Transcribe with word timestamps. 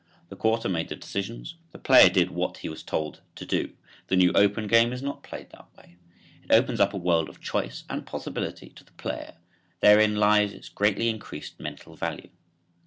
The 0.29 0.35
quarter 0.35 0.67
made 0.67 0.89
the 0.89 0.95
decisions; 0.95 1.57
the 1.71 1.77
player 1.77 2.09
did 2.09 2.31
what 2.31 2.57
he 2.57 2.69
was 2.69 2.81
told 2.81 3.21
to 3.35 3.45
do. 3.45 3.75
The 4.07 4.15
new 4.15 4.31
open 4.33 4.65
game 4.65 4.91
is 4.93 5.03
not 5.03 5.21
played 5.21 5.51
that 5.51 5.67
way; 5.77 5.97
it 6.41 6.51
opens 6.51 6.79
up 6.79 6.95
a 6.95 6.97
world 6.97 7.29
of 7.29 7.39
choice 7.39 7.83
and 7.87 8.03
possibility 8.03 8.69
to 8.69 8.83
the 8.83 8.93
player. 8.93 9.35
Therein 9.79 10.15
lies 10.15 10.53
its 10.53 10.69
greatly 10.69 11.07
increased 11.07 11.59
mental 11.59 11.95
value. 11.95 12.31